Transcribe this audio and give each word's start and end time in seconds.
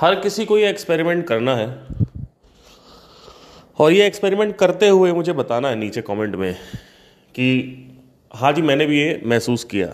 हर 0.00 0.14
किसी 0.20 0.44
को 0.44 0.58
ये 0.58 0.68
एक्सपेरिमेंट 0.70 1.26
करना 1.26 1.54
है। 1.56 1.66
और 3.78 3.92
ये 3.92 4.06
एक्सपेरिमेंट 4.06 4.56
करते 4.56 4.88
हुए 4.88 5.12
मुझे 5.12 5.32
बताना 5.32 5.68
है 5.68 5.76
नीचे 5.76 6.02
कमेंट 6.02 6.34
में 6.36 6.54
कि 7.34 7.46
हाँ 8.34 8.52
जी, 8.52 8.62
मैंने 8.62 8.86
भी 8.86 8.98
ये 9.00 9.20
महसूस 9.26 9.64
किया। 9.64 9.86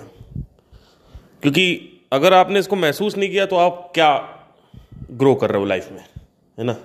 क्योंकि 1.42 1.64
अगर 2.12 2.34
आपने 2.34 2.60
इसको 2.60 2.76
महसूस 2.76 3.16
नहीं 3.16 3.30
किया 3.30 3.46
तो 3.46 3.56
आप 3.56 3.90
क्या 3.94 4.10
ग्रो 5.10 5.34
कर 5.34 5.50
रहे 5.50 5.58
हो 5.58 5.66
लाइफ 5.66 5.88
में, 5.92 6.04
है 6.58 6.64
ना? 6.64 6.76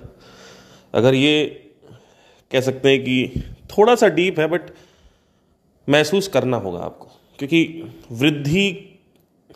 अगर 0.93 1.13
ये 1.13 1.45
कह 2.52 2.61
सकते 2.61 2.89
हैं 2.89 3.04
कि 3.04 3.43
थोड़ा 3.70 3.95
सा 3.95 4.07
डीप 4.07 4.39
है 4.39 4.47
बट 4.47 4.70
महसूस 5.88 6.27
करना 6.27 6.57
होगा 6.57 6.79
आपको। 6.79 7.07
क्योंकि 7.39 7.63
वृद्धि 8.11 9.00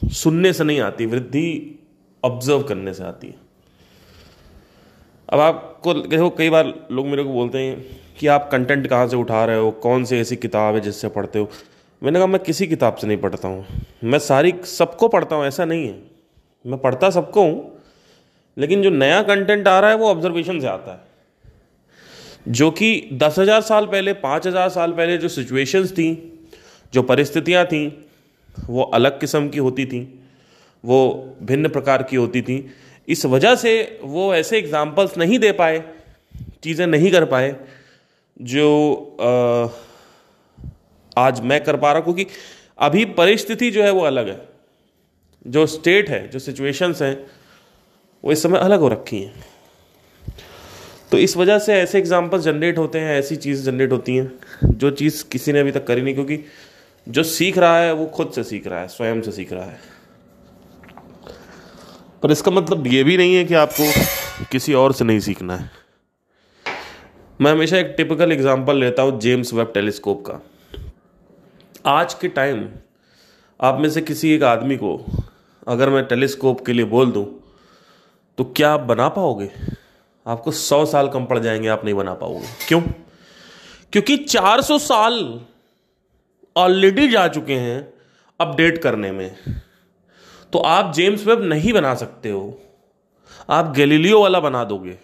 सुनने 0.04 0.54
से 0.54 0.64
नहीं 0.64 0.80
आती, 0.80 1.06
वृद्धि 1.06 1.80
ऑब्ज़र्व 2.24 2.64
करने 2.64 2.94
से 2.94 3.04
आती 3.04 3.28
है। 3.28 3.49
अब 5.30 5.40
आपको 5.40 5.94
देखो, 5.94 6.30
कई 6.30 6.50
बार 6.50 6.74
लोग 6.92 7.06
मेरे 7.06 7.24
को 7.24 7.30
बोलते 7.30 7.58
हैं 7.58 8.00
कि 8.20 8.28
आप 8.28 8.50
कंटेंट 8.52 8.88
कहाँ 8.88 9.08
से 9.08 9.16
उठा 9.16 9.46
रहे 9.46 9.58
हो? 9.58 9.72
कौन 9.72 10.06
सी 10.06 10.16
ऐसी 10.16 10.36
किताब 10.36 10.76
है 10.76 10.82
जिससे 10.82 11.08
पढ़ते 11.08 11.40
हो? 11.40 11.50
मैंने 12.04 12.20
कहा, 12.20 12.28
मैं 12.28 12.42
किसी 12.44 12.68
किताब 12.68 12.96
से 12.96 13.08
नहीं 13.08 13.18
पढ़ता 13.18 13.48
हूँ। 13.48 13.66
मैं 14.04 14.20
सारी 14.20 14.54
सबको 14.64 15.08
पढ़ता 15.08 15.36
हूँ, 15.36 15.46
ऐसा 15.46 15.66
नहीं 15.66 15.88
है। 15.88 16.00
मैं 16.66 16.80
पढ़ता 16.80 17.10
सबको 17.10 17.42
हूँ, 17.42 17.80
लेकिन 18.58 18.84
जो 18.84 18.90
नया 18.90 19.22
कंटेंट 19.22 19.68
आ 19.68 19.80
रहा 19.80 19.90
है, 19.90 19.98
वो 19.98 20.10
ऑब्जर्वेशन 20.10 20.60
से 20.60 20.68
आता 20.68 20.92
है। 20.92 21.08
जो 22.48 22.72
कि 22.72 23.10
दस 23.14 23.40
हज़ार 23.40 23.62
साल 23.62 23.86
पहले, 23.86 24.14
पाँच 24.14 24.48
हज़ार 24.48 24.70
साल 24.70 24.92
पहले 24.92 25.18
जो 25.18 25.28
सिचुएशंस 25.28 25.92
थी, 25.92 26.42
जो 26.94 27.04
परिस्थितियाँ 27.04 27.66
थीं, 27.66 27.92
वो 28.70 28.84
अलग 28.84 29.20
किस्म 29.20 29.50
की 29.50 29.60
होती 29.60 29.86
थी, 29.86 30.20
वो 30.84 31.30
भिन्न 31.44 31.70
प्रकार 31.70 32.04
की 32.04 32.16
होती 32.16 32.42
थी। 32.42 32.66
इस 33.10 33.26
वजह 33.26 33.56
से 33.56 34.00
वो 34.04 34.34
ऐसे 34.36 34.58
एग्जाम्पल्स 34.58 35.18
नहीं 35.18 35.40
दे 35.40 35.52
पाए 35.52 35.84
चीज़ें 36.64 36.88
नहीं 36.88 37.12
कर 37.12 37.26
पाए 37.26 37.56
जो 38.42 38.68
आ, 39.22 39.68
आज 41.18 41.40
मैं 41.42 41.64
कर 41.64 41.78
पा 41.78 41.92
रहा 41.92 42.02
हूँ 42.02 42.04
क्योंकि 42.04 42.26
अभी 42.78 43.06
परिस्थिति 43.06 43.72
जो 43.72 43.84
है 43.84 43.92
वो 43.92 44.02
अलग 44.02 44.28
है। 44.28 44.48
जो 45.48 45.66
स्टेट 45.66 46.10
है 46.10 46.28
जो 46.28 46.40
सिचुएशंस 46.40 47.02
हैं 47.02 47.28
वो 48.24 48.32
इस 48.32 48.44
समय 48.44 48.60
अलग 48.60 48.80
हो 48.80 48.88
रखी 48.88 49.22
हैं। 49.22 49.46
तो 51.12 51.18
इस 51.18 51.38
वजह 51.38 51.60
से 51.60 51.74
ऐसे 51.74 51.98
एग्जाम्पल्स 51.98 52.44
जनरेट 52.44 52.78
होते 52.78 53.00
हैं 53.00 53.20
ऐसी 53.20 53.36
चीज़ 53.36 53.64
जनरेट 53.66 53.92
होती 53.92 54.16
हैं 54.16 54.32
जो 54.78 54.92
चीज़ 54.92 55.24
किसी 55.32 55.54
ने 55.54 55.60
अभी 55.60 55.72
तक 55.72 55.88
करी 55.88 56.02
नहीं 56.02 56.14
क्योंकि 56.14 56.40
जो 57.08 57.24
सीख 57.24 57.58
रहा 57.58 57.80
है 57.80 57.94
वो 57.94 58.06
खुद 58.06 58.32
से 58.32 58.44
सीख 58.44 58.68
रहा 58.68 58.80
है 58.80 58.88
स्वयं 58.88 59.22
से 59.22 59.32
सीख 59.32 59.54
रहा 59.54 59.66
है। 59.66 59.99
पर 62.24 62.32
इसका 62.32 62.52
मतलब 62.52 62.88
ये 62.88 63.04
भी 63.04 63.18
नहीं 63.18 63.36
है 63.36 63.44
कि 63.46 63.54
आपको 63.54 64.46
किसी 64.52 64.74
और 64.74 64.94
से 64.94 65.06
नहीं 65.06 65.20
सीखना 65.20 65.56
है। 65.56 65.70
मैं 67.40 67.52
हमेशा 67.52 67.78
एक 67.78 67.94
टिपिकल 67.98 68.32
एग्जांपल 68.32 68.78
लेता 68.78 69.04
हूँ 69.04 69.20
जेम्स 69.20 69.54
वेब 69.54 69.72
टेलीस्कोप 69.74 70.24
का। 70.26 70.42
आज 71.86 72.14
के 72.14 72.28
टाइम 72.28 72.68
आप 73.60 73.80
में 73.80 73.90
से 73.90 74.02
किसी 74.02 74.32
एक 74.32 74.44
आदमी 74.44 74.78
को 74.78 74.96
अगर 75.68 75.90
मैं 75.90 76.06
टेलीस्कोप 76.06 76.66
के 76.66 76.74
लिए 76.74 76.86
बोल 76.86 77.12
दूँ 77.12 77.26
तो 78.38 78.44
क्या 78.46 78.72
आप 78.72 78.80
बना 78.80 79.08
पाओगे? 79.10 79.50
आपको 80.26 80.52
सौ 80.52 80.86
साल 80.86 81.08
कम 81.08 81.26
पड़ 81.26 81.40
जाएँगे, 81.40 81.68
आप 81.68 81.86
नहीं 81.86 81.96
बना 81.96 82.14
पाओगे। 82.14 82.46
क्यों? 82.68 82.82
क्योंकि 83.94 84.18
400 84.18 84.78
साल 84.80 85.42
ऑलरेडी 86.58 87.08
जा 87.08 87.28
चुके 87.28 87.54
हैं 87.54 87.94
अपडेट 88.40 88.78
करने 88.78 89.12
में। 89.12 89.36
तो 90.54 90.60
आप 90.60 90.94
जेम्स 90.94 91.28
वेब 91.28 91.44
नहीं 91.44 91.74
बना 91.74 91.96
सकते 91.96 92.30
हो। 92.30 92.62
आप 93.50 93.74
गैलीलियो 93.76 94.22
वाला 94.22 94.40
बना 94.40 94.64
दोगे। 94.64 94.98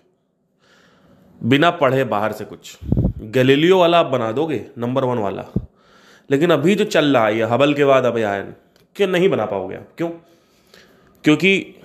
बिना 1.44 1.72
पढ़े 1.72 2.04
बाहर 2.04 2.32
से 2.32 2.46
कुछ। 2.46 2.78
गैलीलियो 3.22 3.80
वाला 3.80 4.00
आप 4.00 4.06
बना 4.06 4.32
दोगे, 4.32 4.66
नंबर 4.78 5.04
वन 5.04 5.18
वाला। 5.18 5.46
लेकिन 6.32 6.50
अभी 6.50 6.76
जो 6.76 6.86
चल 6.86 7.18
रहा 7.18 7.26
है, 7.26 7.38
ये 7.38 7.44
हबल 7.44 7.74
के 7.74 7.86
बाद 7.86 8.06
अब 8.06 8.18
आयन 8.18 8.54
क्यों 8.96 9.08
नहीं 9.08 9.30
बना 9.30 9.46
पाओगे 9.46 9.76
आप? 9.76 9.90
क्यों? 9.98 10.10
क्योंकि 11.24 11.76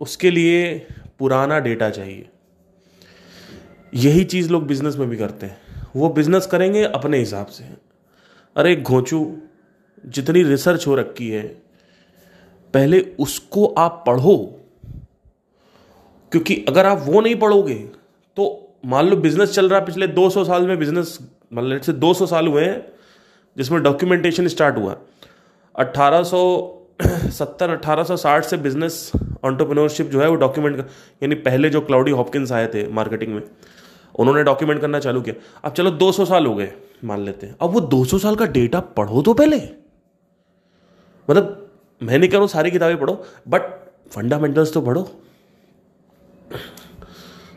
उसके 0.00 0.30
लिए 0.30 0.86
पुराना 1.18 1.58
डेटा 1.58 1.90
चाहिए। 1.90 2.28
यही 3.94 4.24
चीज़ 4.24 4.50
लोग 4.50 4.66
बिज़नेस 4.66 4.96
में 4.96 5.08
भी 5.08 5.16
करते 5.16 5.46
हैं। 5.46 5.86
वो 5.96 6.08
बिज़नेस 6.08 6.46
करेंगे 6.46 6.84
अपने 6.84 7.18
हिसाब 7.18 7.46
से। 7.46 7.64
अरे 8.56 8.76
घोंचू, 8.76 9.36
जितनी 10.06 10.42
रिसर्च 10.42 10.86
हो 10.86 10.94
रखी 10.94 11.30
है 11.30 11.62
पहले 12.74 13.00
उसको 13.20 13.66
आप 13.78 14.02
पढ़ो। 14.06 14.36
क्योंकि 16.32 16.54
अगर 16.68 16.86
आप 16.86 17.02
वो 17.02 17.20
नहीं 17.20 17.34
पढ़ोगे 17.36 17.74
तो 18.36 18.74
मान 18.86 19.08
लो 19.08 19.16
बिज़नेस 19.16 19.52
चल 19.52 19.68
रहा 19.68 19.78
है 19.80 19.86
पिछले 19.86 20.06
200 20.08 20.44
साल 20.44 20.66
में 20.66 20.78
बिज़नेस 20.78 21.18
मतलब 21.52 21.80
से 21.80 21.92
200 21.94 22.26
साल 22.26 22.46
हुए 22.46 22.64
हैं, 22.64 22.86
जिसमें 23.56 23.82
डॉक्यूमेंटेशन 23.82 24.48
स्टार्ट 24.48 24.76
हुआ। 24.76 24.96
1870 25.74 27.70
1860 27.70 28.42
से 28.42 28.56
बिज़नेस 28.56 29.12
ऑन्टरप्रिनोरशिप 29.44 30.06
जो 30.06 30.20
है 30.20 30.28
वो 30.28 30.34
डॉक्यूमेंट 30.36 30.78
यानी 31.22 31.34
पहले 31.34 31.70
जो 31.70 31.80
क्लाउडी 31.80 32.10
हॉपकिंस 32.10 32.52
आए 32.52 32.66
थे 32.66 32.86
मार्केटिंग 32.88 33.34
में, 33.34 33.42
उन्होंने 34.14 34.42
डॉक्यूमेंट 34.42 34.80
करना 34.80 34.98
चालू 34.98 35.20
किया। 35.20 35.34
अब 35.64 35.72
चलो 35.72 35.90
200 35.92 36.24
साल 36.24 36.46
हो 36.46 36.54
गए, 36.54 36.72
मान 37.04 37.20
लेते 37.20 37.46
हैं। 37.46 37.56
अब 37.60 37.70
वो 37.70 37.80
200 37.80 38.18
साल 38.18 38.36
का 38.36 38.46
डेटा 38.48 38.80
पढ़ो 38.80 39.22
तो 39.22 39.34
पहले। 39.34 39.56
मतलब 41.28 41.61
मैं 42.02 42.18
नहीं 42.18 42.30
करूँ 42.30 42.48
सारी 42.48 42.70
किताबें 42.70 43.00
पढ़ो 43.00 43.14
बट 43.48 43.62
फंडामेंटल्स 44.10 44.72
तो 44.72 44.80
पढ़ो। 44.80 45.02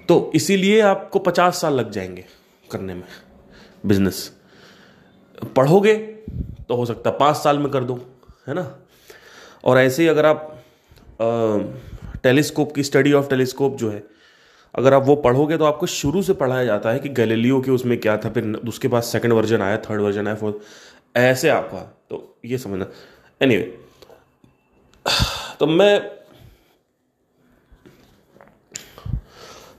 तो 0.07 0.31
इसीलिए 0.35 0.81
आपको 0.81 1.19
पचास 1.19 1.61
साल 1.61 1.73
लग 1.73 1.91
जाएँगे 1.91 2.25
करने 2.71 2.93
में 2.93 3.03
बिज़नेस 3.85 4.31
पढ़ोगे 5.55 5.95
तो 6.69 6.75
हो 6.75 6.85
सकता 6.85 7.09
है 7.09 7.17
पाँच 7.17 7.35
साल 7.35 7.59
में 7.59 7.69
कर 7.69 7.83
दो 7.83 7.95
है 8.47 8.53
ना? 8.53 8.79
और 9.63 9.77
ऐसे 9.77 10.03
ही 10.03 10.09
अगर 10.09 10.25
आप 10.25 10.63
टेलीस्कोप 12.23 12.71
की 12.71 12.83
स्टडी 12.83 13.13
ऑफ़ 13.13 13.29
टेलीस्कोप 13.29 13.77
जो 13.77 13.89
है 13.91 14.03
अगर 14.75 14.93
आप 14.93 15.03
वो 15.05 15.15
पढ़ोगे 15.15 15.57
तो 15.57 15.65
आपको 15.65 15.85
शुरू 15.85 16.21
से 16.21 16.33
पढ़ाया 16.33 16.65
जाता 16.65 16.91
है 16.91 16.99
कि 16.99 17.09
गैलीलियो 17.09 17.61
के 17.61 17.71
उसमें 17.71 17.99
क्या 17.99 18.17
था 18.17 18.29
फिर 18.29 18.53
उसके 18.67 18.87
पास 18.87 19.05
सेकंड 19.05 19.33
वर्जन 19.33 19.61
आया 19.61 19.77
थर्ड 19.77 20.01
वर्जन 20.01 20.27
आया 20.27 20.35
फोर्थ 20.35 21.17
ऐसे 21.17 21.49
आपका 21.49 21.79
तो 22.09 22.37
ये 22.45 22.57
समझना। 22.57 22.87
एनीवे 23.41 23.63
anyway, 23.63 23.84
तो 25.59 25.67
मैं 25.67 26.11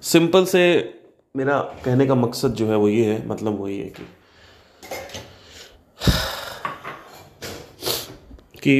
सिंपल 0.03 0.45
से 0.45 0.63
मेरा 1.37 1.59
कहने 1.85 2.07
का 2.07 2.15
मकसद 2.15 2.55
जो 2.55 2.69
है 2.69 2.77
वो 2.77 2.89
ये 2.89 3.13
है 3.13 3.29
मतलब 3.29 3.59
वो 3.59 3.69
ये 3.69 3.83
है 3.83 3.89
कि 3.91 4.07
कि 8.61 8.79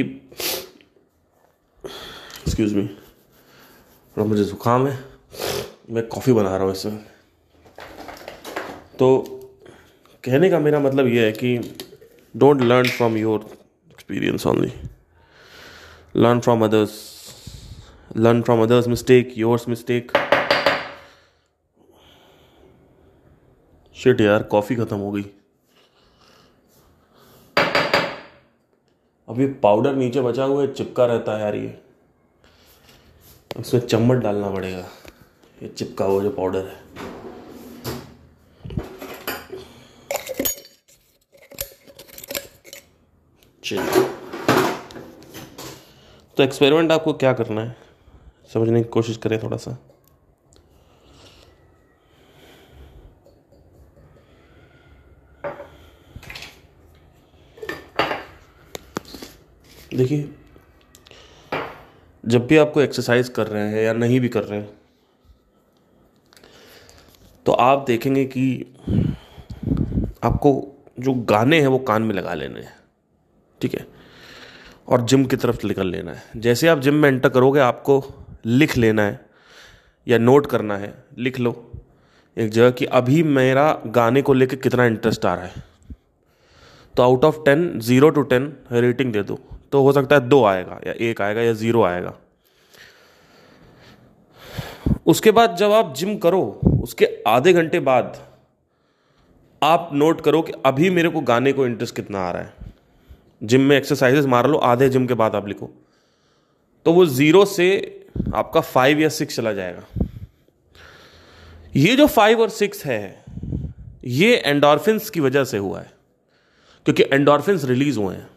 एक्सक्यूज 2.39 2.73
मी 2.73 2.87
थोड़ा 4.17 4.25
मुझे 4.25 4.43
ज़ुकाम 4.43 4.87
है, 4.87 4.99
मैं 5.89 6.07
कॉफ़ी 6.07 6.33
बना 6.33 6.55
रहा 6.55 6.65
हूँ 6.65 6.71
इसमें 6.71 6.97
तो 8.99 9.23
कहने 10.23 10.49
का 10.49 10.59
मेरा 10.59 10.79
मतलब 10.79 11.07
ये 11.07 11.25
है 11.25 11.31
कि 11.31 11.57
don't 12.35 12.61
learn 12.61 12.89
from 12.89 13.17
your 13.17 13.49
experience 13.91 14.47
only 14.47 14.71
learn 16.17 16.41
from 16.41 16.63
others. 16.63 16.93
Learn 18.15 18.41
from 18.41 18.61
others 18.61 18.87
mistake, 18.87 19.33
yours 19.37 19.67
mistake. 19.67 20.11
Shit 23.95 24.21
यार 24.21 24.43
कॉफ़ी 24.43 24.75
ख़त्म 24.75 24.97
हो 24.97 25.11
गई। 25.11 25.23
अब 29.27 29.39
ये 29.39 29.47
पाउडर 29.63 29.95
नीचे 29.95 30.21
बचा 30.21 30.43
हुआ 30.43 30.61
है, 30.61 30.73
चिपका 30.73 31.05
रहता 31.05 31.35
है 31.35 31.41
यार 31.41 31.55
ये। 31.55 31.77
इसमें 33.59 33.81
चम्मच 33.87 34.23
डालना 34.23 34.49
पड़ेगा। 34.49 34.85
ये 35.63 35.67
चिपका 35.67 36.05
हुआ 36.05 36.23
जो 36.23 36.29
पाउडर 36.29 36.65
है। 36.65 36.85
चलिए 43.63 44.16
तो 46.37 46.43
एक्सपेरिमेंट 46.43 46.91
आपको 46.91 47.13
क्या 47.13 47.31
करना 47.33 47.61
है? 47.61 47.75
समझने 48.53 48.81
की 48.83 48.89
कोशिश 48.89 49.17
करें 49.17 49.41
थोड़ा 49.43 49.57
सा। 49.57 49.77
देखिए, 59.95 60.29
जब 62.23 62.45
भी 62.47 62.57
आपको 62.57 62.81
एक्सरसाइज 62.81 63.29
कर 63.29 63.47
रहे 63.47 63.69
हैं 63.69 63.83
या 63.83 63.93
नहीं 63.93 64.19
भी 64.19 64.29
कर 64.29 64.43
रहे 64.43 64.59
हैं 64.59 64.75
तो 67.45 67.51
आप 67.51 67.85
देखेंगे 67.87 68.25
कि 68.25 68.45
आपको 70.23 70.51
जो 70.99 71.13
गाने 71.29 71.59
हैं 71.61 71.67
वो 71.67 71.79
कान 71.79 72.03
में 72.03 72.15
लगा 72.15 72.33
लेने 72.33 72.61
हैं। 72.61 72.75
ठीक 73.61 73.75
है? 73.75 73.96
और 74.87 75.01
जिम 75.01 75.25
की 75.25 75.35
तरफ़ 75.35 75.67
निकल 75.67 75.87
लेना 75.87 76.11
है। 76.11 76.23
जैसे 76.37 76.67
आप 76.67 76.79
जिम 76.79 76.93
में 76.93 77.09
एंटर 77.09 77.29
करोगे, 77.29 77.59
आपको 77.59 78.05
लिख 78.45 78.77
लेना 78.77 79.01
है 79.01 79.25
या 80.07 80.17
नोट 80.17 80.47
करना 80.47 80.77
है, 80.77 80.93
लिख 81.17 81.39
लो। 81.39 81.71
एक 82.37 82.49
जगह 82.49 82.71
कि 82.71 82.85
अभी 82.85 83.23
मेरा 83.23 83.81
गाने 83.87 84.21
को 84.21 84.33
लेकर 84.33 84.55
कितना 84.55 84.85
इंटरेस्ट 84.85 85.25
आ 85.25 85.33
रहा 85.35 85.45
है। 85.45 85.63
तो 86.95 87.03
out 87.03 87.25
of 87.25 87.37
ten 87.45 87.79
zero 87.79 88.09
to 88.09 88.21
ten 88.21 88.57
rating 88.71 89.13
दे 89.13 89.23
दो। 89.23 89.39
तो 89.71 89.81
हो 89.83 89.91
सकता 89.91 90.15
है 90.15 90.27
दो 90.27 90.43
आएगा, 90.45 90.79
या 90.87 90.93
एक 90.93 91.21
आएगा, 91.21 91.41
या 91.41 91.53
ज़ीरो 91.53 91.83
आएगा। 91.83 92.13
उसके 95.05 95.31
बाद 95.31 95.55
जब 95.55 95.71
आप 95.71 95.93
जिम 95.95 96.17
करो, 96.17 96.59
उसके 96.83 97.09
आधे 97.27 97.53
घंटे 97.53 97.79
बाद 97.79 98.17
आप 99.63 99.89
नोट 99.93 100.21
करो 100.21 100.41
कि 100.41 100.53
अभी 100.65 100.89
मेरे 100.89 101.09
को 101.09 101.21
गाने 101.21 101.53
को 101.53 101.65
इंटरेस्ट 101.65 101.95
कितना 101.95 102.27
आ 102.27 102.31
रहा 102.31 102.41
है। 102.41 102.66
जिम 103.41 103.61
में 103.61 103.75
एक्सरसाइजेस 103.77 104.25
मार 104.25 104.47
लो, 104.47 104.57
आधे 104.57 104.89
जिम 104.89 105.05
के 105.07 105.13
बाद 105.13 105.35
आप 105.35 105.47
लिखो। 105.47 105.69
तो 106.85 106.93
वो 106.93 107.05
ज़ीरो 107.07 107.43
से 107.47 107.69
आपका 108.35 108.61
फाइव 108.61 108.99
या 108.99 109.09
सिक्स 109.11 109.35
चला 109.35 109.53
जाएगा। 109.53 110.05
ये 111.75 111.95
जो 111.95 112.07
फाइव 112.07 112.41
और 112.41 112.49
सिक्स 112.51 112.85
है, 112.85 113.25
ये 114.05 114.35
एंडोरफिन्स 114.37 115.09
की 115.09 115.19
वजह 115.19 115.43
से 115.43 115.57
हुआ 115.57 115.79
है, 115.79 115.91
क्योंकि 116.85 117.03
एंडोरफिन्स 117.03 117.65
रिलीज़ 117.65 117.99
हुए 117.99 118.15
हैं। 118.15 118.27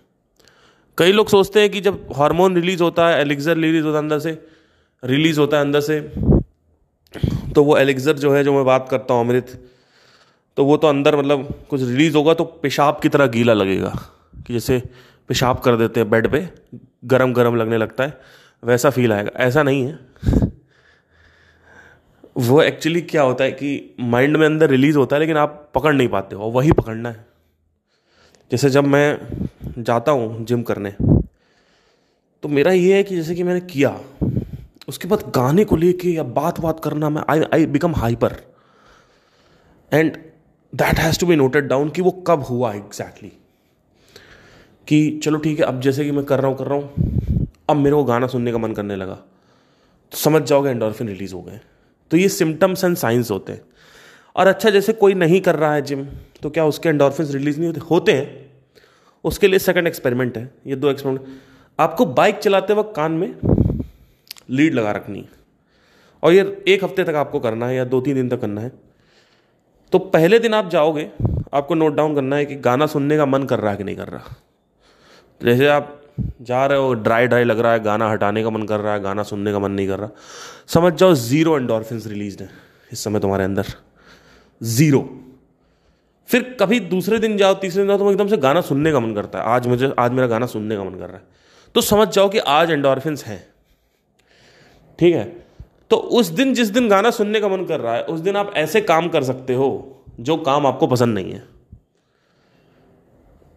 कई 0.99 1.13
लोग 1.13 1.29
सोचते 1.29 1.61
हैं 1.61 1.71
कि 1.71 1.81
जब 1.81 2.07
हार्मोन 2.17 2.55
रिलीज़ 2.57 2.83
होता 2.83 3.09
है 3.09 3.21
एलिक्सर 3.21 3.57
रिलीज़ 3.57 3.85
होता 3.85 3.97
है 3.97 4.03
अंदर 4.03 4.19
से 4.19 4.39
रिलीज़ 5.03 5.41
होता 5.41 5.57
है 5.57 5.65
अंदर 5.65 5.81
से 5.81 6.01
तो 7.55 7.65
वो 7.65 7.77
एलिक्सर 7.79 8.19
जो 8.19 8.33
है, 8.33 8.43
जो 8.45 8.53
मैं 8.53 8.65
बात 8.65 8.89
करता 8.91 9.15
हूँ, 9.15 9.25
अमृत 9.25 9.59
तो 10.57 10.65
वो 10.65 10.77
तो 10.77 10.89
अंदर 10.89 11.17
मतलब 11.17 11.65
कुछ 11.71 11.83
रिलीज़ 11.83 12.17
होगा 12.17 12.35
तो 12.35 12.45
पेशाब 12.45 13.01
की 13.03 13.09
तरह 13.09 13.27
गीला 13.29 13.53
लगेगा। 13.55 13.93
कि 14.47 14.53
जैसे 14.53 14.83
पेशाब 15.29 15.59
कर 15.59 15.77
देते 15.77 16.01
हैं 16.01 16.11
बेड 16.11 16.29
पे, 16.29 16.49
गरम 17.05 17.33
गरम 17.33 17.57
लगने 17.57 17.77
लगता 17.77 18.05
है, 18.05 18.19
वैसा 18.63 18.91
फील 18.91 19.13
आएगा। 19.13 19.31
ऐसा 19.39 19.63
नहीं 19.63 19.85
है। 19.87 19.99
वो 22.37 22.61
एक्चुअली 22.63 23.01
क्या 23.03 23.23
होता 23.23 23.45
है 23.45 23.53
कि 23.53 23.97
माइंड 24.01 24.37
में 24.37 24.47
अंदर 24.47 24.71
रिलीज़ 24.71 24.97
होता 24.99 25.17
है, 25.17 25.21
लेकिन 25.21 25.37
आप 25.37 25.71
पकड़ 25.75 25.95
नहीं 25.95 26.09
पाते 26.09 26.37
हो 26.37 26.51
वही 26.51 26.73
पकड़ना 26.73 27.09
है। 27.09 27.27
जैसे 28.51 28.71
जब 28.71 28.85
मैं 28.85 29.19
जाता 29.79 30.13
हूँ 30.13 30.45
जिम 30.47 30.63
करने 30.63 30.95
तो 32.43 32.49
मेरा 32.49 32.73
ये 32.73 32.97
है 32.97 33.03
कि 33.03 33.17
जैसे 33.17 33.35
कि 33.35 33.43
मैंने 33.43 33.61
किया, 33.63 33.91
उसके 34.89 35.09
बाद 35.09 35.23
गाने 35.35 35.65
को 35.65 35.77
लेके 35.77 36.11
या 36.11 36.23
बात 36.23 36.61
बात 36.61 36.81
करना, 36.85 37.11
मैं 37.11 37.23
I 37.31 37.43
I 37.55 37.67
become 37.67 37.95
hyper 37.95 38.37
and 39.93 40.17
that 40.73 40.99
has 40.99 41.21
to 41.21 41.27
be 41.27 41.37
noted 41.37 41.69
down 41.69 41.91
कि 41.91 42.03
वो 42.03 42.11
कब 42.27 42.43
हुआ 42.43 42.73
एग्जैक्टली. 42.75 43.33
कि 44.91 45.21
चलो 45.25 45.39
ठीक 45.39 45.59
है, 45.61 45.65
अब 45.65 45.81
जैसे 45.81 46.05
कि 46.05 46.11
मैं 46.11 46.25
कर 46.25 46.41
रहा 46.41 46.49
हूँ, 46.49 46.57
कर 46.59 46.67
रहा 46.67 46.75
हूँ, 46.75 47.49
अब 47.71 47.77
मेरे 47.77 47.97
को 47.97 48.05
गाना 48.05 48.27
सुनने 48.27 48.53
का 48.53 48.59
मन 48.59 48.73
करने 48.73 48.97
लगा। 48.97 49.15
तो 50.13 50.17
समझ 50.19 50.43
जाओगे 50.43 50.71
एंडोरफिन 50.71 51.09
रिलीज़ 51.09 51.35
हो 51.35 51.43
गए। 51.43 51.61
तो 52.11 52.17
ये 52.17 52.29
सिम्टम्स 52.29 52.85
एंड 52.85 52.97
साइंस 52.97 53.31
होते 53.31 53.53
हैं। 53.53 53.63
और 54.37 54.47
अच्छा 54.47 54.71
जैसे 54.71 54.93
कोई 54.93 55.15
नहीं 55.15 55.41
कर 55.41 55.57
रहा 55.57 55.75
है 55.75 55.83
जिम 55.83 56.07
तो 56.43 56.51
क्या 56.51 56.65
उसके 56.65 56.89
एंडोरफिन 56.89 57.27
रिलीज़ 57.27 57.59
नहीं 57.59 57.67
होते? 57.67 57.81
होते 57.81 58.13
हैं। 58.13 58.51
उसके 59.25 59.49
लिए 59.49 59.59
सेकंड 59.59 59.87
एक्सपेरिमेंट 59.87 60.39
है। 60.39 60.55
ये 60.67 60.77
दो 60.77 60.91
एक्सपेरिमेंट 60.91 61.41
आपको 61.79 62.07
बाइक 62.07 62.39
चलाते 62.39 62.75
वक्त 62.75 62.93
कान 62.97 63.13
में 63.13 63.35
लीड 64.51 64.75
लगा 64.75 64.91
रखनी 64.91 65.19
है। 65.19 65.29
और 66.23 66.33
ये 66.33 66.65
एक 66.69 66.85
हफ़्ते 66.85 67.05
तक 67.05 67.15
आपको 67.15 67.41
करना 67.41 67.67
है 67.67 67.77
या 67.77 67.85
दो 67.85 68.01
तीन 68.01 68.15
दिन 68.15 68.29
तक 68.29 68.41
करना 68.41 68.61
है। 68.61 68.73
तो 69.93 69.99
पहले 69.99 70.39
दिन 70.39 70.55
आप 70.55 70.71
जाओगे, 70.71 71.11
आपको 71.55 71.75
नोट 71.75 71.95
डाउन 71.95 72.15
करना 72.15 72.37
है 72.37 72.47
कि 72.47 72.57
गाना 72.57 72.87
सुनने 72.87 73.17
का 73.17 73.27
मन 73.27 73.43
कर 73.43 73.61
रहा 73.61 73.71
है 73.71 73.77
कि 73.77 73.85
नहीं 73.85 73.97
कर 73.97 74.09
रहा। 74.09 74.37
जैसे 75.41 75.67
आप 75.67 75.97
जा 76.41 76.65
रहे 76.67 76.79
हो 76.79 76.93
ड्राई 76.95 77.27
ड्राई 77.27 77.45
लग 77.45 77.61
रहा 77.61 77.73
है, 77.73 77.81
गाना 77.81 78.11
हटाने 78.11 78.43
का 78.43 78.51
मन 78.51 78.63
कर 78.63 78.81
रहा 78.81 78.95
है, 78.95 79.01
गाना 79.01 79.23
सुनने 79.23 79.53
का 79.53 79.59
मन 79.59 79.71
नहीं 79.71 79.89
कर 79.89 79.99
रहा, 79.99 80.11
समझ 80.67 80.93
जाओ 80.93 81.15
ज़ीरो 81.15 81.57
एंडोरफिन 81.59 82.03
रिलीज़ 82.07 82.43
है 82.43 82.51
इस 82.93 83.05
समय 83.05 83.21
तुम्हारे 83.21 83.45
अंदर। 83.45 83.67
ज़ीरो 84.63 85.09
फिर 86.29 86.57
कभी 86.61 86.81
दूसरे 86.81 87.19
दिन 87.19 87.37
जाओ, 87.37 87.55
तीसरे 87.55 87.83
दिन 87.83 87.89
जाओ 87.89 87.99
तो 87.99 88.11
एकदम 88.11 88.29
से 88.29 88.37
गाना 88.37 88.61
सुनने 88.61 88.93
का 88.93 89.01
मन 89.01 89.15
करता 89.15 89.39
है। 89.39 89.45
आज 89.45 89.67
मुझे, 89.67 89.93
आज 89.99 90.13
मेरा 90.13 90.27
गाना 90.27 90.47
सुनने 90.47 90.77
का 90.77 90.85
मन 90.85 90.91
कर 90.91 91.07
रहा 91.07 91.17
है। 91.17 91.23
तो 91.75 91.81
समझ 91.81 92.09
जाओ 92.09 92.29
कि 92.29 92.39
आज 92.39 92.71
एंडोरफिन 92.71 93.17
हैं। 93.27 93.47
ठीक 94.99 95.15
है? 95.15 95.25
तो 95.91 95.97
उस 95.97 96.27
दिन, 96.27 96.55
जिस 96.55 96.69
दिन 96.69 96.89
गाना 96.89 97.11
सुनने 97.11 97.41
का 97.41 97.49
मन 97.49 97.65
कर 97.65 97.81
रहा 97.81 97.95
है, 97.95 98.03
उस 98.03 98.21
दिन 98.21 98.37
आप 98.37 98.53
ऐसे 98.57 98.81
काम 98.81 99.09
कर 99.09 99.23
सकते 99.23 99.55
हो, 99.55 99.97
जो 100.21 100.37
काम 100.37 100.67
आपको 100.67 100.87
पसंद 100.87 101.15
नहीं 101.15 101.33
है। 101.33 101.60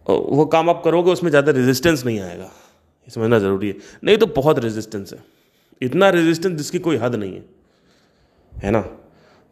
वो 0.06 0.44
काम 0.46 0.70
आप 0.70 0.82
करोगे, 0.84 1.10
उसमें 1.12 1.30
ज़्यादा 1.30 1.52
रेजिस्टेंस 1.52 2.04
नहीं 2.06 2.20
आएगा। 2.20 2.44
ये 2.44 3.10
समझना 3.10 3.38
ज़रूरी 3.38 3.68
है। 3.68 3.74
नहीं 4.04 4.16
तो 4.16 4.26
बहुत 4.28 4.58
रेजिस्टेंस 4.58 5.12
है। 5.12 5.18
इतना 5.82 6.08
रेजिस्टेंस 6.10 6.56
जिसकी 6.56 6.78
कोई 6.78 6.96
हद 6.96 7.14
नहीं 7.14 7.32
है। 7.32 7.44
है 8.52 8.70
ना? 8.70 8.80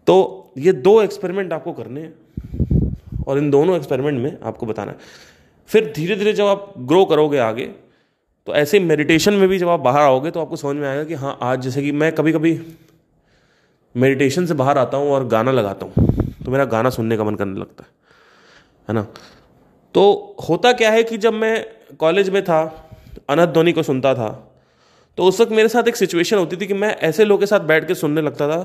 तो 0.06 0.52
ये 0.58 0.72
दो 0.72 1.00
एक्सपेरिमेंट 1.02 1.52
आपको 1.52 1.72
करने 1.72 2.00
हैं 2.00 3.24
और 3.26 3.38
इन 3.38 3.50
दोनों 3.50 3.76
एक्सपेरिमेंट 3.76 4.18
में 4.20 4.38
आपको 4.42 4.66
बताना 4.66 4.92
है। 4.92 4.98
फिर 5.68 5.92
धीरे 5.96 6.16
धीरे 6.16 6.32
जब 6.32 6.46
आप 6.46 6.72
ग्रो 6.78 7.04
करोगे 7.04 7.38
आगे 7.38 7.66
तो 8.46 8.54
ऐसे 8.54 8.80
मेडिटेशन 8.80 9.34
में 9.34 9.48
भी 9.48 9.58
जब 9.58 9.68
आप 9.68 9.80
बाहर 9.80 10.02
आओगे 10.02 10.30
तो 10.30 10.40
आपको 10.40 10.56
समझ 10.56 10.76
में 10.76 10.88
आएगा 10.88 11.04
कि 11.04 11.14
हाँ 11.14 11.36
आज 11.42 11.60
जैसे 11.60 11.82
कि 11.82 11.92
मैं 11.92 12.10
कभी 12.14 12.32
कभी 12.32 12.58
मेडिटेशन 13.94 14.46
से 14.46 14.54
बाहर 14.54 14.78
आता 14.78 14.96
हूँ 14.96 15.10
और 15.10 15.26
गाना 15.28 15.50
लगाता 15.50 15.86
हूँ 15.86 16.24
तो 16.44 16.50
मेरा 16.50 16.64
गाना 16.64 16.90
सुनने 16.90 17.16
का 17.16 17.24
मन 17.24 17.34
करने 17.34 17.60
लगता 17.60 17.84
है। 17.84 17.90
है 18.88 18.94
ना? 18.94 19.06
तो 19.94 20.36
होता 20.48 20.72
क्या 20.72 20.90
है 20.90 21.02
कि 21.02 21.18
जब 21.18 21.32
मैं 21.32 21.66
कॉलेज 21.98 22.28
में 22.30 22.42
था 22.44 22.62
अनंत 23.30 23.48
धोनी 23.48 23.72
को 23.72 23.82
सुनता 23.82 24.14
था 24.14 24.28
तो 25.18 25.24
उस 25.24 25.40
वक्त 25.40 25.52
मेरे 25.52 25.68
साथ 25.68 25.88
एक 25.88 25.96
सिचुएशन 25.96 26.36
होती 26.36 26.56
थी 26.56 26.66
कि 26.66 26.74
मैं 26.74 26.94
ऐसे 27.00 27.24
लोगों 27.24 27.40
के 27.40 27.46
साथ 27.46 27.60
बैठ 27.60 27.86
के 27.88 27.94
सुनने 27.94 28.22
लगता 28.22 28.48
था। 28.48 28.62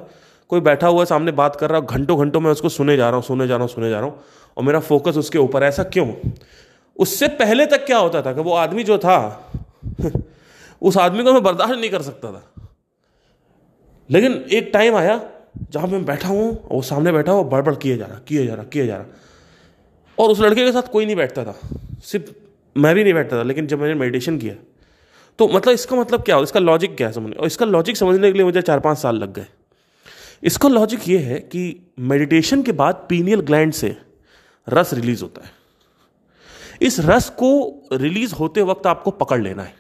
कोई 0.50 0.60
बैठा 0.60 0.88
हुआ 0.88 1.00
है 1.00 1.06
सामने 1.06 1.32
बात 1.32 1.56
कर 1.56 1.70
रहा 1.70 1.80
घंटों 1.82 2.18
घंटों 2.20 2.40
मैं 2.40 2.52
उसको 2.52 2.70
सुने 2.70 2.96
जा 2.98 3.10
रहा 3.10 3.16
हूँ, 3.16 3.24
सुने 3.24 3.48
जा 3.48 3.56
रहा 3.56 3.64
हूँ, 3.64 3.70
सुने 3.70 3.90
जा 3.90 4.00
रहा 4.00 4.10
हूँ 4.10 4.20
और 4.58 4.64
मेरा 4.64 4.80
फोकस 4.80 5.18
उसके 5.18 5.38
ऊपर 5.40 5.64
ऐसा 5.64 5.84
क्यों? 5.86 6.08
उससे 7.00 7.28
पहले 7.36 7.66
तक 7.66 7.86
क्या 7.86 7.98
होता 7.98 8.22
था 8.22 8.34
कि 8.34 8.42
वो 8.42 8.54
आदमी 8.56 8.84
जो 8.84 8.98
था, 8.98 9.18
उस 10.82 10.98
आदमी 10.98 11.24
को 11.24 11.34
मैं 11.34 11.44
बर्दाश्त 11.44 11.74
नहीं 11.74 11.90
कर 11.90 12.02
सकता 12.02 12.32
था। 12.32 12.68
लेकिन 14.10 14.44
एक 14.52 14.70
टाइम 14.74 14.96
आया 14.96 15.20
जहाँ 15.72 15.88
मैं 15.88 16.04
बैठा 16.06 16.28
हूँ 16.30 16.52
वो 16.72 16.82
सामने 16.84 17.12
बैठा 17.12 17.32
हुआ 17.32 17.44
बड़बड़ 17.50 17.76
किए 17.76 17.98
जा 17.98 18.06
रहा 18.06 18.20
किए 18.28 18.46
जा 18.48 18.54
रहा 18.54 18.64
किए 18.64 18.88
जा 18.88 18.98
रहा। 18.98 19.06
और 20.18 20.30
उस 20.30 20.40
लड़के 20.40 20.66
के 20.66 20.72
साथ 20.72 20.92
कोई 20.92 21.06
नहीं 21.06 21.16
बैठता 21.16 21.44
था। 21.44 21.56
सिर्फ़ 22.04 22.32
मैं 22.76 22.94
भी 22.96 23.04
नहीं 23.04 23.14
बैठता 23.14 23.38
था, 23.38 23.44
लेकिन 23.44 23.68
जब 23.68 23.80
मैंने 23.82 23.94
मेडिटेशन 23.96 24.38
किया 24.38 24.56
तो 25.40 25.48
मतलब 25.48 25.74
इसका 25.74 25.96
मतलब 25.96 26.22
क्या? 26.22 26.36
हो 26.36 26.44
इसका 26.44 26.60
लॉजिक 26.60 26.96
क्या 26.98 27.08
है 27.08 27.14
समझने? 27.14 27.36
और 27.36 27.48
इसका 27.48 27.66
लॉजिक 27.66 27.98
समझने 27.98 28.32
के 28.32 28.38
लिए 28.38 28.46
मुझे 28.46 28.62
चार 28.62 28.80
पाँच 28.80 28.98
साल 28.98 29.16
लग 29.16 29.34
गए। 29.34 29.46
इसका 30.44 30.70
लॉजिक 30.70 31.08
ये 31.10 31.18
है 31.18 31.40
कि 31.42 31.92
मेडिटेशन 32.00 32.64
के 32.64 32.72
बाद 32.72 33.06
पीनियल 33.10 33.40
ग्लैंड 33.40 33.74
से 33.74 33.96
रस 34.68 34.94
रिलीज़ 34.94 35.22
होता 35.24 35.46
है। 35.46 35.52
इस 36.82 37.00
रस 37.00 37.30
को 37.30 37.50
रिलीज़ 37.94 38.34
होते 38.36 38.62
वक्त 38.62 38.88
आपको 38.88 39.12
पकड़ 39.12 39.42
लेना 39.42 39.64
है। 39.64 39.76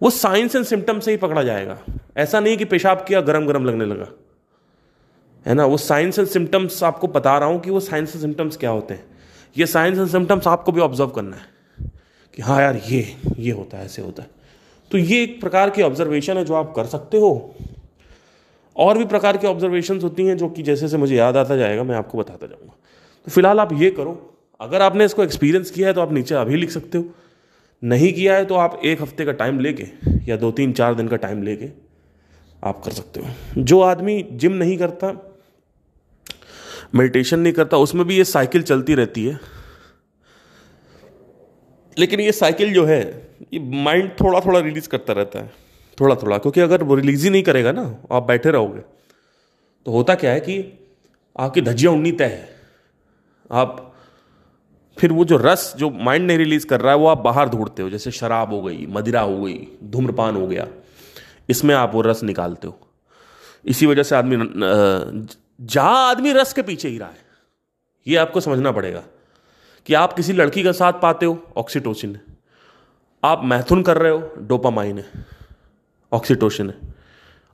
वो 0.00 0.10
साइंस 0.10 0.56
एंड 0.56 0.64
सिम्टम 0.64 1.00
से 1.00 1.10
ही 1.10 1.16
पकड़ा 1.16 1.42
जाएगा। 1.42 1.78
ऐसा 2.16 2.40
नहीं 2.40 2.56
कि 2.56 2.64
पेशाब 2.64 3.04
किया 3.08 3.20
गरम 3.20 3.46
गरम 3.46 3.64
लगने 3.64 3.84
लगा। 3.84 4.06
है 5.46 5.54
ना? 5.54 5.64
वो 5.66 5.76
साइंस 5.76 6.18
एंड 6.18 6.28
सिम्टम्स 6.28 6.82
आपको 6.82 7.06
बता 7.08 7.38
रहा 7.38 7.48
हूँ 7.48 7.60
कि 7.60 7.70
वो 7.70 7.80
साइंस 7.80 8.10
एंड 8.10 8.20
सिम्टम्स 8.20 8.56
क्या 8.56 8.70
होते 8.70 8.94
हैं। 8.94 9.17
ये 9.56 9.66
साइंस 9.66 9.98
एंड 9.98 10.08
सिम्टम्स 10.08 10.46
आपको 10.46 10.72
भी 10.72 10.80
ऑब्ज़र्व 10.80 11.10
करना 11.10 11.36
है 11.36 11.86
कि 12.34 12.42
हाँ 12.42 12.60
यार, 12.62 12.80
ये 12.86 13.16
ये 13.38 13.50
होता 13.50 13.78
है, 13.78 13.84
ऐसे 13.84 14.02
होता 14.02 14.22
है। 14.22 14.30
तो 14.90 14.98
ये 14.98 15.22
एक 15.22 15.40
प्रकार 15.40 15.70
की 15.70 15.82
ऑब्जर्वेशन 15.82 16.36
है 16.36 16.44
जो 16.44 16.54
आप 16.54 16.72
कर 16.76 16.86
सकते 16.86 17.18
हो। 17.18 17.54
और 18.76 18.98
भी 18.98 19.04
प्रकार 19.06 19.36
की 19.36 19.46
ऑब्जर्वेशन 19.46 20.00
होती 20.00 20.26
हैं 20.26 20.36
जो 20.36 20.48
कि 20.48 20.62
जैसे 20.62 20.80
जैसे 20.80 20.96
मुझे 20.96 21.16
याद 21.16 21.36
आता 21.36 21.56
जाएगा, 21.56 21.82
मैं 21.82 21.96
आपको 21.96 22.18
बताता 22.18 22.46
जाऊँगा। 22.46 22.74
तो 23.26 23.30
फ़िलहाल 23.30 23.60
आप 23.60 23.72
ये 23.72 23.90
करो, 23.90 24.12
अगर 24.60 24.82
आपने 24.82 25.04
इसको 25.04 25.22
एक्सपीरियंस 25.22 25.70
किया 25.70 25.88
है 25.88 25.94
तो 25.94 26.00
आप 26.00 26.12
नीचे 26.12 26.34
अभी 26.34 26.56
लिख 26.56 26.70
सकते 26.70 26.98
हो। 26.98 27.04
नहीं 27.82 28.12
किया 28.12 28.36
है 28.36 28.44
तो 28.44 28.54
आप 28.56 28.80
एक 28.84 29.02
हफ़्ते 29.02 29.24
का 29.24 29.32
टाइम 29.34 29.58
लेके 29.60 29.86
या 30.26 30.36
दो 30.36 30.50
तीन 30.50 30.72
चार 30.72 30.94
दिन 30.94 31.08
का 31.08 31.16
टाइम 31.16 31.42
लेके 31.42 31.68
आप 32.62 32.80
कर 32.84 32.90
सकते 32.90 33.20
हो। 33.20 33.62
जो 33.62 33.80
आदमी 33.80 34.22
जिम 34.32 34.52
नहीं 34.52 34.76
करता 34.78 35.12
मेडिटेशन 36.92 37.40
नहीं 37.40 37.52
करता, 37.52 37.76
उसमें 37.76 38.06
भी 38.06 38.16
ये 38.16 38.24
साइकिल 38.24 38.62
चलती 38.62 38.94
रहती 38.94 39.24
है। 39.26 39.38
लेकिन 41.96 42.20
ये 42.20 42.32
साइकिल 42.32 42.72
जो 42.74 42.84
है, 42.84 43.00
ये 43.52 43.60
माइंड 43.84 44.10
थोड़ा 44.20 44.40
थोड़ा 44.40 44.60
रिलीज़ 44.60 44.88
करता 44.88 45.12
रहता 45.12 45.38
है 45.38 45.50
थोड़ा 45.98 46.14
थोड़ा 46.14 46.38
क्योंकि 46.38 46.60
अगर 46.60 46.82
वो 46.82 46.94
रिलीज़ 46.94 47.24
ही 47.24 47.30
नहीं 47.30 47.42
करेगा 47.42 47.72
ना, 47.72 47.82
आप 48.12 48.22
बैठे 48.22 48.50
रहोगे 48.50 48.80
तो 49.86 49.92
होता 49.92 50.14
क्या 50.14 50.32
है 50.32 50.40
कि 50.40 50.62
आपकी 51.36 51.60
धज्जियाँ 51.60 51.92
उड़नी 51.94 52.12
तय 52.12 52.24
है। 52.24 52.48
आप, 53.50 53.84
फिर 54.96 55.12
वो 55.12 55.24
जो 55.24 55.36
रस 55.36 55.72
जो 55.78 55.90
माइंड 55.90 56.26
नहीं 56.26 56.38
रिलीज़ 56.38 56.66
कर 56.66 56.80
रहा 56.80 56.92
है, 56.92 56.98
वो 56.98 57.06
आप 57.06 57.18
बाहर 57.18 57.48
ढूंढते 57.48 57.82
हो, 57.82 57.90
जैसे 57.90 58.10
शराब 58.10 58.52
हो 58.52 58.60
गई, 58.62 58.86
मदिरा 58.88 59.20
हो 59.20 59.42
गई, 59.42 59.66
धूम्रपान 59.84 60.36
हो 60.36 60.46
गया, 60.46 60.66
इसमें 61.48 61.74
आप 61.74 61.94
वो 61.94 62.00
रस 62.02 62.22
निकालते 62.22 62.68
हो। 62.68 62.78
इसी 63.64 63.86
वजह 63.86 64.02
से 64.02 64.16
आदमी 64.16 64.36
जहाँ 65.60 66.10
आदमी 66.10 66.32
रस 66.32 66.52
के 66.52 66.62
पीछे 66.62 66.88
ही 66.88 66.98
रहा 66.98 67.08
है। 67.08 67.24
ये 68.06 68.16
आपको 68.16 68.40
समझना 68.40 68.72
पड़ेगा 68.72 69.02
कि 69.86 69.94
आप 69.94 70.12
किसी 70.12 70.32
लड़की 70.32 70.62
का 70.62 70.72
साथ 70.72 70.92
पाते 70.92 71.26
हो, 71.26 71.46
ऑक्सीटोसिन। 71.56 72.14
है 72.14 72.22
आप 73.24 73.44
मैथुन 73.44 73.82
कर 73.82 73.98
रहे 73.98 74.12
हो, 74.12 74.34
डोपामाइन 74.38 74.98
है, 74.98 75.26
ऑक्सीटोसिन 76.12 76.70
है। 76.70 76.78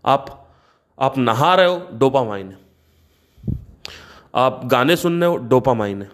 आप 0.05 0.41
आप 0.99 1.19
नहा 1.19 1.55
रहे 1.55 1.67
हो, 1.67 1.89
डोपामाइन 1.93 2.49
है। 2.49 2.59
आप 4.35 4.61
गाने 4.65 4.97
सुन 4.97 5.21
रहे 5.21 5.31
हो, 5.31 5.37
डोपामाइन 5.37 6.03
है। 6.03 6.11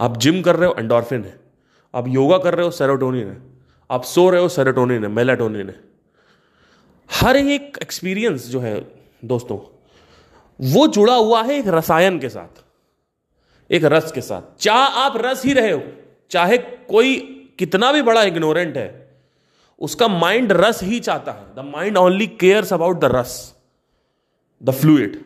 आप 0.00 0.16
जिम 0.16 0.42
कर 0.42 0.56
रहे 0.56 0.68
हो, 0.68 0.74
एंडोर्फिन 0.78 1.24
है। 1.24 1.40
आप 1.94 2.08
योगा 2.08 2.38
कर 2.38 2.54
रहे 2.54 2.64
हो, 2.64 2.70
सेरोटोनिन 2.70 3.28
है। 3.28 3.42
आप 3.90 4.04
सो 4.04 4.30
रहे 4.30 4.40
हो, 4.40 4.48
सेरोटोनिन 4.48 5.02
है, 5.02 5.10
मेलाटोनिन 5.10 5.68
है। 5.68 5.80
हर 7.12 7.36
एक 7.36 7.78
एक्सपीरियंस 7.82 8.48
जो 8.48 8.60
है, 8.60 9.02
दोस्तों 9.24 9.79
वो 10.60 10.86
जुड़ा 10.88 11.14
हुआ 11.14 11.42
है 11.42 11.58
एक 11.58 11.68
रसायन 11.68 12.18
के 12.18 12.28
साथ, 12.28 12.62
एक 13.70 13.84
रस 13.86 14.12
के 14.12 14.20
साथ। 14.20 14.56
चाह 14.60 14.98
आप 15.00 15.16
रस 15.16 15.44
ही 15.44 15.52
रहे 15.52 15.70
हो, 15.70 15.82
चाहे 16.30 16.58
कोई 16.58 17.16
कितना 17.58 17.92
भी 17.92 18.02
बड़ा 18.02 18.22
इग्नोरेंट 18.24 18.76
है, 18.76 18.88
उसका 19.80 20.08
माइंड 20.08 20.52
रस 20.54 20.82
ही 20.82 21.00
चाहता 21.00 21.32
है। 21.32 21.54
The 21.56 21.64
mind 21.66 21.96
only 21.96 22.26
cares 22.26 22.72
about 22.72 23.00
the 23.00 23.10
रस 23.14 23.32
द 24.62 24.70
फ्लूड 24.72 25.16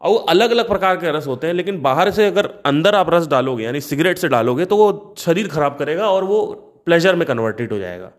और 0.00 0.24
अलग 0.28 0.50
अलग 0.50 0.68
प्रकार 0.68 0.96
के 0.96 1.12
रस 1.12 1.26
होते 1.26 1.46
हैं, 1.46 1.54
लेकिन 1.54 1.80
बाहर 1.82 2.10
से 2.10 2.26
अगर 2.26 2.46
अंदर 2.66 2.94
आप 2.94 3.10
रस 3.10 3.26
डालोगे, 3.28 3.64
यानी 3.64 3.80
सिगरेट 3.80 4.18
से 4.18 4.28
डालोगे 4.28 4.64
तो 4.64 4.76
वो 4.76 5.14
शरीर 5.18 5.48
खराब 5.48 5.76
करेगा 5.78 6.10
और 6.10 6.24
वो 6.24 6.44
प्लेजर 6.86 7.16
में 7.16 7.26
कन्वर्टेड 7.28 7.72
हो 7.72 7.78
जाएगा। 7.78 8.10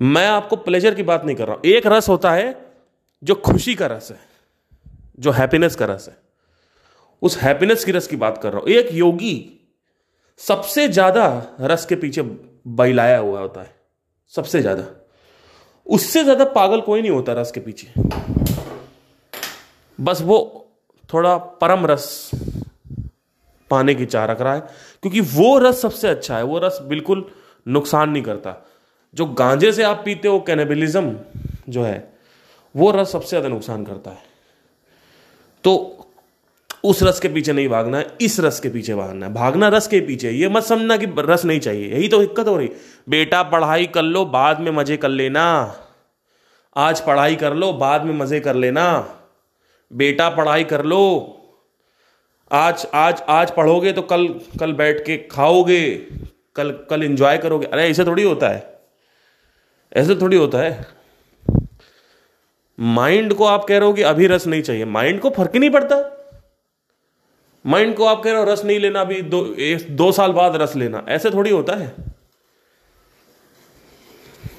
मैं 0.00 0.26
आपको 0.28 0.56
प्लेजर 0.58 0.94
की 0.94 1.02
बात 1.04 1.24
नहीं 1.24 1.36
कर 1.36 1.46
रहा 1.46 1.54
हूँ। 1.54 1.62
एक 1.66 1.86
रस 1.86 2.08
होता 2.08 2.32
है 2.32 2.54
जो 3.22 3.34
खुशी 3.44 3.74
का 3.74 3.86
रस 3.86 4.10
है। 4.10 4.33
जो 5.18 5.30
हैप्पीनेस 5.30 5.76
का 5.76 5.84
रस 5.84 6.08
है। 6.08 6.16
उस 7.22 7.36
हैप्पीनेस 7.38 7.84
की 7.84 7.92
रस 7.92 8.06
की 8.06 8.16
बात 8.16 8.38
कर 8.38 8.52
रहा 8.52 8.60
हूँ। 8.60 8.68
एक 8.68 8.88
योगी 8.92 9.60
सबसे 10.40 10.88
ज़्यादा 10.88 11.26
रस 11.60 11.84
के 11.86 11.96
पीछे 11.96 12.22
बैलाया 12.22 13.18
हुआ 13.18 13.40
होता 13.40 13.60
है। 13.60 13.74
सबसे 14.32 14.60
ज़्यादा। 14.60 14.84
उससे 15.86 16.22
ज़्यादा 16.24 16.44
पागल 16.52 16.80
कोई 16.80 17.00
नहीं 17.00 17.10
होता 17.10 17.32
रस 17.32 17.50
के 17.52 17.60
पीछे। 17.60 17.92
बस 19.98 20.22
वो 20.22 20.38
थोड़ा 21.10 21.36
परम 21.36 21.86
रस 21.86 22.30
पाने 23.70 23.94
की 23.94 24.06
चाह 24.06 24.24
रख 24.24 24.40
रहा 24.40 24.54
है, 24.54 24.60
क्योंकि 25.02 25.20
वो 25.20 25.58
रस 25.58 25.80
सबसे 25.82 26.08
अच्छा 26.08 26.36
है। 26.36 26.42
वो 26.44 26.58
रस 26.58 26.78
बिल्कुल 26.82 27.24
नुकसान 27.66 28.10
नहीं 28.10 28.22
करता। 28.22 28.56
जो 29.14 29.26
गांजे 29.34 29.72
से 29.72 29.82
आप 29.82 30.02
पीते 30.04 30.28
हो 30.28 30.40
कैनेबलिज्म 30.40 31.16
जो 31.68 31.84
है, 31.84 32.12
वो 32.74 32.90
रस 32.90 33.12
सबसे 33.12 33.28
ज़्यादा 33.28 33.48
नुकसान 33.48 33.84
करता 33.84 34.10
है। 34.10 34.32
तो 35.64 35.90
उस 36.84 37.02
रस 37.02 37.20
के 37.20 37.28
पीछे 37.28 37.52
नहीं 37.52 37.68
भागना 37.68 37.98
है 37.98 38.06
इस 38.20 38.40
रस 38.40 38.60
के 38.60 38.68
पीछे 38.68 38.94
भागना। 38.94 39.26
है 39.26 39.34
भागना 39.34 39.68
रस 39.68 39.86
के 39.86 40.00
पीछे, 40.00 40.30
ये 40.30 40.48
मत 40.48 40.62
समझना 40.62 40.96
कि 40.96 41.06
रस 41.18 41.44
नहीं 41.44 41.60
चाहिए, 41.60 41.94
यही 41.94 42.08
तो 42.08 42.18
दिक्कत 42.18 42.48
हो 42.48 42.56
रही। 42.56 42.70
बेटा, 43.08 43.42
पढ़ाई 43.42 43.86
कर 43.86 44.02
लो, 44.02 44.24
बाद 44.24 44.60
में 44.60 44.70
मज़े 44.72 44.96
कर 44.96 45.08
लेना। 45.08 45.76
आज 46.76 47.00
पढ़ाई 47.00 47.36
कर 47.36 47.54
लो, 47.54 47.72
बाद 47.72 48.04
में 48.04 48.14
मज़े 48.14 48.40
कर 48.40 48.54
लेना। 48.54 49.16
बेटा, 49.92 50.28
पढ़ाई 50.30 50.64
कर 50.64 50.84
लो। 50.84 51.30
आज 52.52 52.86
आज 52.94 53.22
आज 53.28 53.50
पढ़ोगे 53.50 53.92
तो 53.92 54.02
कल 54.02 54.28
कल 54.60 54.72
बैठ 54.72 55.04
के 55.06 55.16
खाओगे, 55.16 55.90
कल 56.56 56.70
कल 56.90 57.02
एंजॉय 57.02 57.38
करोगे। 57.38 57.66
अरे, 57.66 57.88
ऐसे 57.88 58.04
थोड़ी 58.04 58.22
होता 58.22 58.48
है। 58.48 58.80
ऐसे 59.92 60.14
थोड़ी 60.14 60.36
होता 60.36 60.58
है। 60.58 61.03
माइंड 62.78 63.34
को 63.34 63.44
आप 63.44 63.64
कह 63.64 63.78
रहे 63.78 63.88
हो 63.88 63.92
कि 63.94 64.02
अभी 64.02 64.26
रस 64.26 64.46
नहीं 64.46 64.62
चाहिए। 64.62 64.84
माइंड 64.84 65.20
को 65.20 65.30
फ़र्क 65.30 65.50
ही 65.54 65.58
नहीं 65.58 65.70
पड़ता। 65.70 65.96
माइंड 67.64 67.94
को 67.96 68.04
आप 68.04 68.22
कह 68.22 68.30
रहे 68.30 68.38
हो 68.38 68.52
रस 68.52 68.64
नहीं 68.64 68.78
लेना 68.80 69.00
अभी 69.00 69.20
दो 69.22 69.44
एक, 69.54 69.96
दो 69.96 70.10
साल 70.12 70.32
बाद 70.32 70.56
रस 70.56 70.76
लेना। 70.76 71.04
ऐसे 71.08 71.30
थोड़ी 71.30 71.50
होता 71.50 71.76
है। 71.76 71.94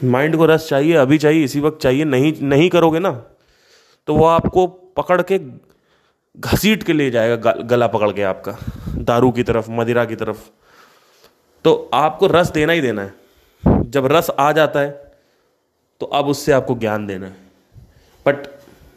माइंड 0.04 0.38
को 0.38 0.46
रस 0.46 0.68
चाहिए 0.70 0.94
अभी 0.94 1.18
चाहिए 1.18 1.44
इसी 1.44 1.60
वक्त 1.60 1.82
चाहिए 1.82 2.06
नहीं 2.06 2.34
नहीं 2.42 2.70
करोगे 2.70 3.00
ना 3.00 3.12
तो 4.08 4.16
वो 4.16 4.26
आपको 4.26 4.66
पकड़ 4.68 5.22
के 5.22 5.40
घसीट 6.38 6.84
के 6.84 6.94
ले 6.94 7.10
जाएगा 7.12 7.52
गला 7.52 7.88
पकड़ 7.88 8.12
के 8.12 8.24
आपका 8.24 8.58
दारू 8.98 9.32
की 9.32 9.44
तरफ़ 9.44 9.70
मदिरा 9.72 10.06
की 10.06 10.16
तरफ़। 10.16 10.50
तो 11.66 11.90
आपको 11.94 12.28
रस 12.28 12.52
देना 12.52 12.74
ही 12.74 12.82
देना 12.82 13.02
है। 13.02 13.14
जब 13.84 14.06
रस 14.06 14.30
आ 14.30 14.52
जाता 14.52 14.80
है 14.80 14.92
तो 16.02 16.06
अब 16.06 16.28
उससे 16.28 16.52
आपको 16.52 16.76
ज्ञान 16.76 17.08
देना 17.08 17.28
है। 17.28 17.45
But 18.26 18.48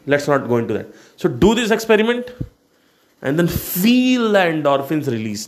let's 0.09 0.29
not 0.29 0.47
going 0.47 0.67
to 0.67 0.73
that 0.73 0.93
so 1.21 1.29
do 1.39 1.55
this 1.55 1.71
experiment 1.71 2.25
and 3.23 3.37
then 3.37 3.47
feel 3.47 4.31
the 4.33 4.35
endorphin 4.35 5.03
release 5.09 5.47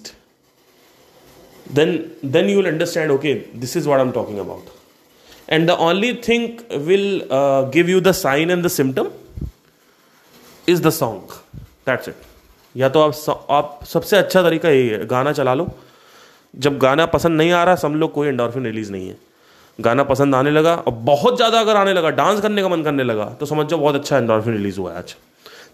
then 1.78 1.92
then 2.32 2.48
you 2.52 2.56
will 2.60 2.68
understand 2.70 3.12
okay 3.14 3.32
this 3.60 3.74
is 3.80 3.86
what 3.90 4.02
i'm 4.04 4.10
talking 4.16 4.40
about. 4.44 4.72
And 5.56 5.70
the 5.70 5.76
only 5.86 6.10
thing 6.26 6.44
will 6.88 7.06
uh, 7.38 7.62
give 7.76 7.92
you 7.92 8.02
the 8.08 8.14
sign 8.18 8.54
and 8.56 8.68
the 8.68 8.72
symptom 8.78 9.08
is 10.70 10.82
the 10.84 10.90
song 10.90 11.34
that's 11.88 12.10
it 12.10 12.16
या 12.78 12.90
तो 12.90 13.02
आप 13.02 13.48
आप 13.52 13.80
सबसे 13.94 14.18
अच्छा 14.18 14.44
तरीका 14.44 14.70
यही 14.70 14.88
है 14.88 15.06
गाना 15.08 15.32
चला 15.40 15.54
लो। 15.54 15.68
जब 16.66 16.78
गाना 16.80 17.06
पसंद 17.16 17.38
नहीं 17.38 17.52
आ 17.52 17.64
रहा 17.64 17.76
समझ 17.86 18.00
लो 18.00 18.08
कोई 18.18 18.28
एंडोरफिन 18.28 18.66
रिलीज़ 18.66 18.92
नहीं 18.92 19.08
है। 19.10 19.18
गाना 19.80 20.04
पसंद 20.06 20.36
आने 20.36 20.51
लगा, 20.51 20.74
और 20.75 20.94
बहुत 20.94 21.36
ज़्यादा 21.38 21.60
अगर 21.60 21.75
आने 21.75 21.94
लगा, 21.94 22.10
डांस 22.12 22.42
करने 22.42 22.62
का 22.62 22.70
मन 22.70 22.84
करने 22.84 23.04
लगा 23.04 23.25
तो 23.40 23.46
समझ 23.46 23.66
जाओ 23.68 23.80
बहुत 23.80 23.96
अच्छा 23.96 24.18
एंडोरफिन 24.18 24.54
रिलीज़ 24.54 24.80
हुआ 24.80 24.92
है 24.92 24.98
आज। 24.98 25.16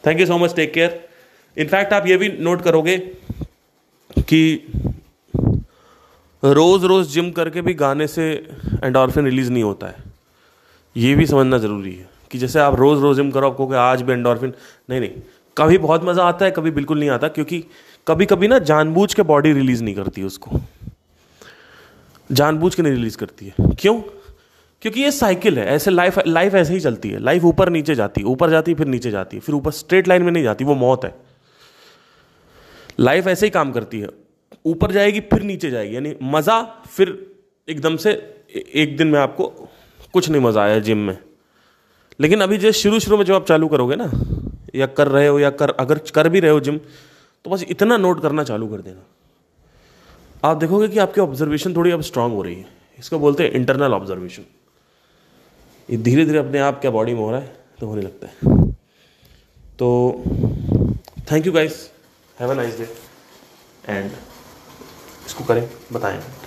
Thank 0.06 0.20
you 0.20 0.26
so 0.26 0.38
much 0.38 0.56
take 0.56 0.74
care 0.74 1.00
in fact 1.58 1.94
आप 1.94 2.08
ये 2.08 2.18
भी 2.18 2.30
नोट 2.40 2.62
करोगे 2.62 2.98
कि 4.20 4.42
रोज़ 6.44 6.86
रोज़ 6.86 7.10
जिम 7.10 7.32
करके 7.32 7.62
भी 7.62 7.74
गाने 7.76 8.08
से 8.08 8.30
एंडोरफिन 8.84 9.26
रिलीज़ 9.26 9.52
नहीं 9.52 9.64
होता 9.64 9.88
है। 9.88 10.04
ये 10.96 11.14
भी 11.16 11.26
समझना 11.28 11.58
ज़रूरी 11.58 11.94
है 11.94 12.08
कि 12.32 12.38
जैसे 12.38 12.60
आप 12.60 12.76
रोज़ 12.76 13.00
रोज़ 13.02 13.18
जिम 13.18 13.32
करो 13.32 13.50
आपको 13.50 13.74
आज 13.76 14.02
भी 14.02 14.14
एंडोरफिन 14.14 14.54
नहीं 14.90 15.00
नहीं, 15.00 15.10
कभी 15.58 15.78
बहुत 15.80 16.04
मज़ा 16.06 16.24
आता 16.24 16.46
है, 16.46 16.52
कभी 16.52 16.72
बिल्कुल 16.72 17.00
नहीं 17.00 17.10
आता, 17.10 17.28
क्योंकि 17.30 17.64
कभी 18.08 18.26
कभी 18.26 18.48
ना 18.48 18.60
जानबूझ 18.62 19.14
के 19.14 19.22
बॉडी 19.24 19.54
रिलीज़ 19.54 19.84
नहीं 19.84 19.96
करती 19.96 20.24
उसको। 20.24 20.60
जानबूझ 22.32 22.74
के 22.76 22.82
नहीं 22.82 22.94
रिलीज़ 22.94 23.18
करती 23.18 23.46
है। 23.48 23.76
क्यों? 23.80 24.00
क्योंकि 24.82 25.02
ये 25.02 25.12
साइकिल 25.12 25.58
है, 25.60 25.66
ऐसे 25.66 25.92
लाइफ 25.92 26.18
लाइफ 26.28 26.56
ऐसे 26.56 26.74
ही 26.74 26.80
चलती 26.80 27.10
है। 27.10 27.20
लाइफ 27.20 27.44
ऊपर 27.44 27.70
नीचे 27.70 27.96
जाती 27.96 28.22
है 28.22 28.28
ऊपर 28.28 28.50
जाती 28.50 28.72
है 28.72 28.78
फिर 28.78 28.88
नीचे 28.88 29.12
जाती 29.12 29.38
है 29.38 29.42
फिर 29.42 29.56
ऊपर 29.56 29.72
स्ट्रेट 29.72 30.08
लाइन 30.08 30.24
में 30.24 30.32
नहीं 30.32 30.44
जाती, 30.44 30.64
वो 30.64 30.76
मौत 30.76 31.06
है। 31.06 31.16
लाइफ 33.00 33.28
ऐसे 33.28 33.46
ही 33.46 33.50
काम 33.50 33.72
करती 33.72 34.00
है। 34.00 34.08
ऊपर 34.66 34.92
जाएगी, 34.92 35.20
फिर 35.20 35.42
नीचे 35.42 35.70
जाएगी। 35.70 35.96
यानी 35.96 36.16
मज़ा 36.24 36.62
फिर 36.88 37.36
एकदम 37.68 37.96
से 37.96 38.12
एक 38.76 38.96
दिन 38.98 39.08
में 39.08 39.20
आपको 39.20 39.48
कुछ 40.14 40.30
नहीं 40.30 40.42
मज़ा 40.42 40.64
आया 40.64 40.80
जिम 40.80 40.98
में। 40.98 41.18
लेकिन 42.20 42.42
अभी 42.42 42.58
जो 42.58 42.72
शुरू 42.72 43.00
शुरू 43.00 43.18
में 43.18 43.26
जो 43.26 43.36
आप 43.36 43.46
चालू 43.46 43.68
करोगे 43.68 43.96
ना, 43.96 44.12
या 44.76 44.86
कर 44.88 45.08
रहे 45.08 45.28
हो, 45.28 45.40
या 45.40 45.50
कर, 45.50 45.70
अगर 45.70 45.98
कर 46.16 46.30
भी 46.30 46.40
रहे 46.40 46.52
हो 46.52 46.60
जिम 46.60 46.78
तो 47.46 47.50
बस 47.50 47.64
इतना 47.64 47.98
नोट 47.98 48.22
करना 48.22 48.44
चालू 48.44 48.68
कर 48.68 48.82
देना। 48.82 49.06
आप 50.48 50.58
देखोगे 50.58 50.88
कि 50.88 51.00
आपकी 51.00 51.22
ऑब्जर्वेशन 51.22 51.76
थोड़ी 51.76 51.92
अब 51.92 52.02
स्ट्रांग 52.02 52.34
हो 52.34 52.42
रही 52.42 52.56
है। 52.56 52.66
इसको 53.00 53.20
बोलते 53.20 53.44
हैं 53.44 53.52
इंटरनल 53.52 53.94
ऑब्जर्वेशन 53.94 54.44
ये 55.90 55.98
धीरे 56.00 56.26
धीरे 56.26 56.38
अपने 56.40 56.60
आप 56.60 56.80
क्या 56.82 56.92
बॉडी 56.92 57.14
में 57.14 57.20
हो 57.22 57.30
रहा 57.32 57.40
है 57.40 57.56
तो 57.80 57.88
होने 57.88 58.02
लगता 58.02 58.28
है। 58.28 58.34
तो 59.80 59.88
thank 61.32 61.46
you 61.46 61.52
guys 61.54 61.90
have 62.38 62.52
a 62.52 62.54
nice 62.54 62.78
day 62.78 62.88
and 63.86 64.12
इसको 65.26 65.44
करें, 65.44 65.70
बताएँ। 65.94 66.22